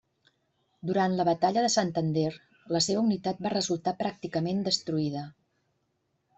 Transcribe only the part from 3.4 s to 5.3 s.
va resultar pràcticament destruïda.